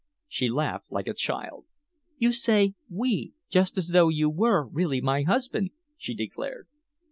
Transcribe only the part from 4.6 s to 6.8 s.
really my husband," she declared.